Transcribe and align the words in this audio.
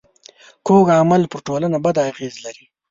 کوږ 0.67 0.87
عمل 0.99 1.21
پر 1.31 1.39
ټولنه 1.47 1.77
بد 1.85 1.95
اغېز 2.09 2.35
لري 2.45 2.65